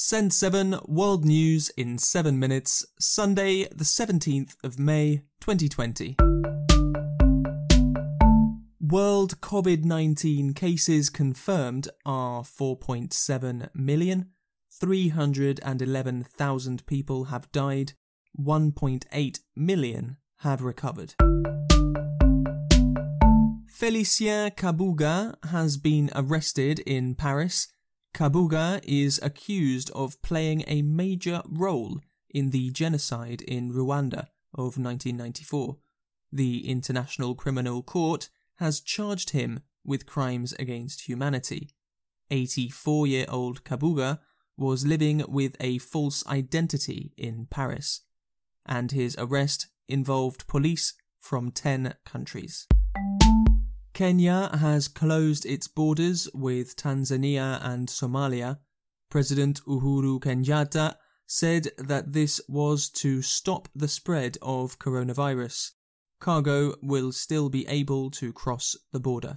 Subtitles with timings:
[0.00, 6.14] Send 7 World News in 7 minutes, Sunday, the 17th of May, 2020.
[8.80, 14.26] World COVID 19 cases confirmed are 4.7 million,
[14.70, 17.94] 311,000 people have died,
[18.40, 21.14] 1.8 million have recovered.
[23.68, 27.66] Felicien Kabuga has been arrested in Paris.
[28.18, 35.76] Kabuga is accused of playing a major role in the genocide in Rwanda of 1994.
[36.32, 41.70] The International Criminal Court has charged him with crimes against humanity.
[42.28, 44.18] 84 year old Kabuga
[44.56, 48.00] was living with a false identity in Paris,
[48.66, 52.66] and his arrest involved police from 10 countries.
[53.98, 58.58] Kenya has closed its borders with Tanzania and Somalia.
[59.10, 60.94] President Uhuru Kenyatta
[61.26, 65.72] said that this was to stop the spread of coronavirus.
[66.20, 69.34] Cargo will still be able to cross the border.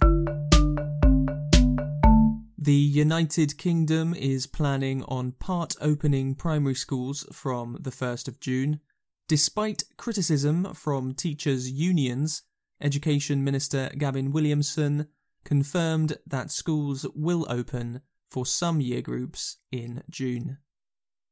[2.56, 8.78] The United Kingdom is planning on part opening primary schools from the 1st of June.
[9.26, 12.42] Despite criticism from teachers' unions,
[12.82, 15.06] Education Minister Gavin Williamson
[15.44, 20.58] confirmed that schools will open for some year groups in June.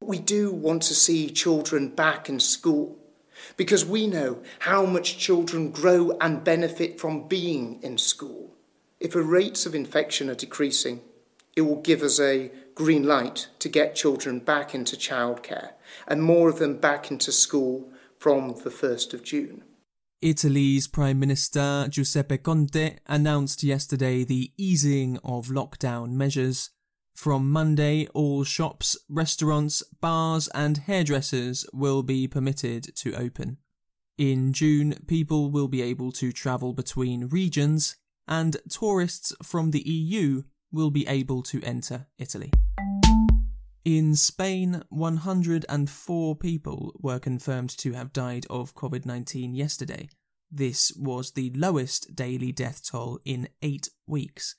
[0.00, 2.98] We do want to see children back in school
[3.56, 8.54] because we know how much children grow and benefit from being in school.
[9.00, 11.00] If the rates of infection are decreasing,
[11.56, 15.72] it will give us a green light to get children back into childcare
[16.06, 19.64] and more of them back into school from the 1st of June.
[20.22, 26.70] Italy's Prime Minister Giuseppe Conte announced yesterday the easing of lockdown measures.
[27.14, 33.56] From Monday, all shops, restaurants, bars, and hairdressers will be permitted to open.
[34.18, 37.96] In June, people will be able to travel between regions,
[38.28, 42.52] and tourists from the EU will be able to enter Italy.
[43.84, 50.10] In Spain, 104 people were confirmed to have died of COVID 19 yesterday.
[50.50, 54.54] This was the lowest daily death toll in eight weeks.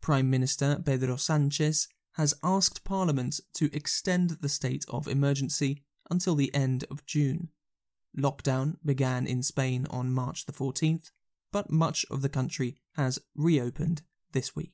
[0.00, 6.54] Prime Minister Pedro Sanchez has asked Parliament to extend the state of emergency until the
[6.54, 7.48] end of June.
[8.16, 11.10] Lockdown began in Spain on March the 14th,
[11.50, 14.70] but much of the country has reopened this week.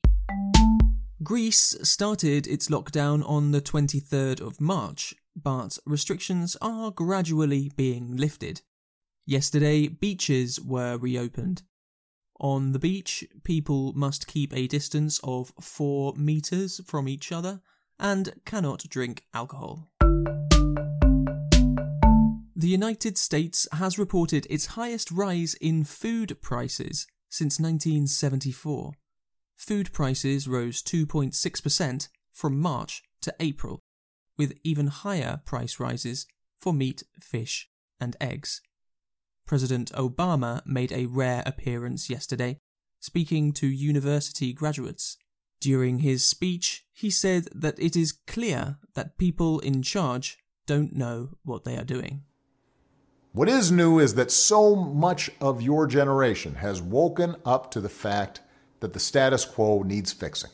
[1.27, 8.61] Greece started its lockdown on the 23rd of March, but restrictions are gradually being lifted.
[9.25, 11.63] Yesterday, beaches were reopened.
[12.39, 17.59] On the beach, people must keep a distance of 4 metres from each other
[17.99, 19.91] and cannot drink alcohol.
[22.55, 28.93] The United States has reported its highest rise in food prices since 1974
[29.57, 33.79] food prices rose 2.6% from March to April,
[34.37, 37.69] with even higher price rises for meat, fish,
[37.99, 38.61] and eggs.
[39.45, 42.59] President Obama made a rare appearance yesterday,
[42.99, 45.17] speaking to university graduates.
[45.59, 50.37] During his speech, he said that it is clear that people in charge
[50.67, 52.23] don't know what they are doing.
[53.31, 57.89] What is new is that so much of your generation has woken up to the
[57.89, 58.41] fact
[58.79, 60.51] that the status quo needs fixing,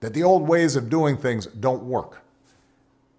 [0.00, 2.22] that the old ways of doing things don't work,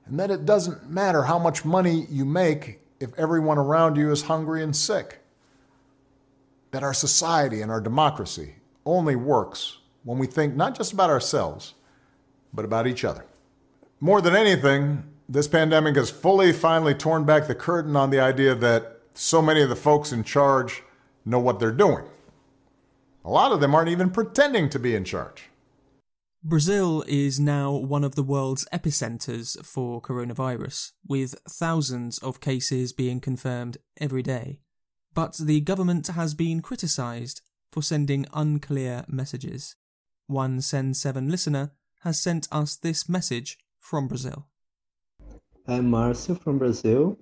[0.05, 4.23] and that it doesn't matter how much money you make if everyone around you is
[4.23, 5.19] hungry and sick,
[6.71, 11.73] that our society and our democracy only works when we think not just about ourselves,
[12.53, 13.25] but about each other.
[13.99, 18.55] More than anything, this pandemic has fully finally torn back the curtain on the idea
[18.55, 20.81] that so many of the folks in charge
[21.25, 22.05] know what they're doing.
[23.25, 25.49] A lot of them aren't even pretending to be in charge.
[26.41, 33.19] Brazil is now one of the world's epicenters for coronavirus, with thousands of cases being
[33.19, 34.61] confirmed every day.
[35.13, 37.41] But the government has been criticized
[37.73, 39.75] for sending unclear messages.
[40.27, 41.71] One Send 7 listener
[42.03, 44.47] has sent us this message from Brazil.
[45.67, 47.19] I'm Marcio from Brazil.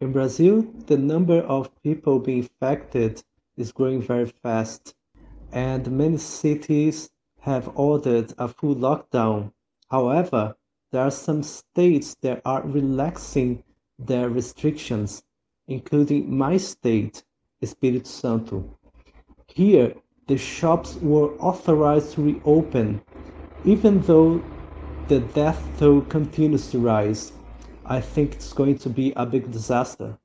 [0.00, 3.22] In Brazil, the number of people being infected
[3.56, 4.94] is growing very fast
[5.52, 7.10] and many cities
[7.40, 9.52] have ordered a full lockdown.
[9.90, 10.56] However,
[10.90, 13.62] there are some states that are relaxing
[13.98, 15.22] their restrictions,
[15.66, 17.24] including my state,
[17.62, 18.64] Espírito Santo.
[19.46, 19.94] Here,
[20.26, 23.00] the shops were authorized to reopen,
[23.64, 24.42] even though
[25.08, 27.32] the death toll continues to rise,
[27.86, 30.18] I think it's going to be a big disaster.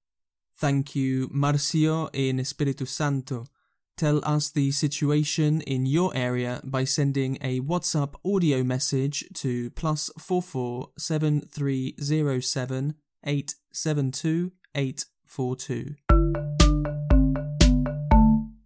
[0.57, 3.45] Thank you, Marcio in Espírito Santo.
[3.95, 10.09] Tell us the situation in your area by sending a WhatsApp audio message to plus
[10.17, 15.93] four four seven three zero seven eight seven two eight four two.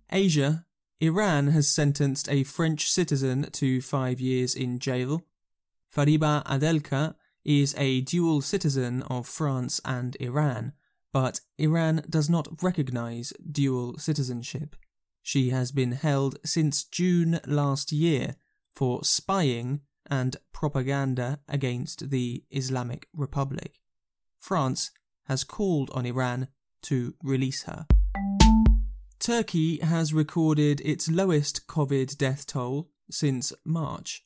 [0.09, 0.65] Asia,
[1.01, 5.23] Iran has sentenced a French citizen to five years in jail.
[5.93, 10.71] Fariba Adelkhah is a dual citizen of France and Iran,
[11.11, 14.75] but Iran does not recognize dual citizenship.
[15.27, 18.37] She has been held since June last year
[18.73, 23.81] for spying and propaganda against the Islamic Republic.
[24.39, 24.91] France
[25.25, 26.47] has called on Iran
[26.83, 27.87] to release her.
[29.19, 34.23] Turkey has recorded its lowest COVID death toll since March.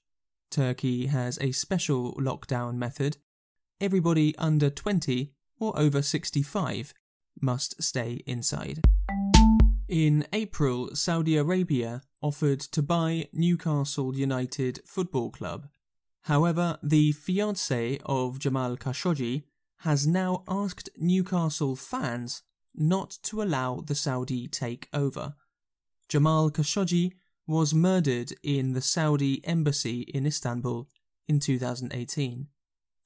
[0.51, 3.17] Turkey has a special lockdown method.
[3.79, 6.93] Everybody under 20 or over 65
[7.41, 8.83] must stay inside.
[9.91, 15.67] In April, Saudi Arabia offered to buy Newcastle United Football Club.
[16.21, 19.43] However, the fiance of Jamal Khashoggi
[19.79, 22.41] has now asked Newcastle fans
[22.73, 25.33] not to allow the Saudi takeover.
[26.07, 27.11] Jamal Khashoggi
[27.45, 30.87] was murdered in the Saudi embassy in Istanbul
[31.27, 32.47] in 2018.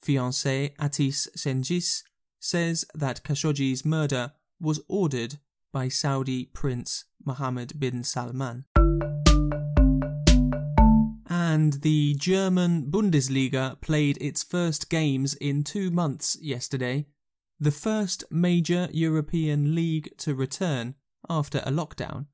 [0.00, 2.04] Fiancé Hatice Cengiz
[2.38, 5.40] says that Khashoggi's murder was ordered
[5.76, 8.64] by Saudi Prince Mohammed bin Salman.
[11.28, 17.04] And the German Bundesliga played its first games in two months yesterday,
[17.60, 20.94] the first major European league to return
[21.28, 22.24] after a lockdown.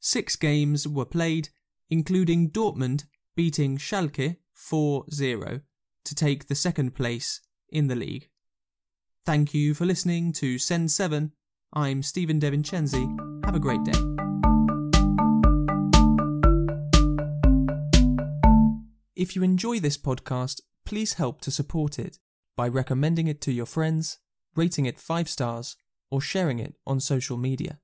[0.00, 1.50] Six games were played,
[1.90, 3.04] including Dortmund
[3.36, 5.60] beating Schalke 4 0
[6.06, 8.30] to take the second place in the league.
[9.26, 11.32] Thank you for listening to Send 7
[11.74, 13.46] I'm Stephen DeVincenzi.
[13.46, 13.92] Have a great day.
[19.16, 22.18] If you enjoy this podcast, please help to support it
[22.58, 24.18] by recommending it to your friends,
[24.54, 25.76] rating it 5 stars,
[26.10, 27.78] or sharing it on social media.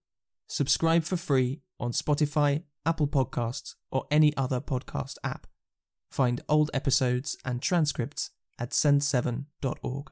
[0.49, 5.47] Subscribe for free on Spotify, Apple Podcasts, or any other podcast app.
[6.11, 10.11] Find old episodes and transcripts at send7.org.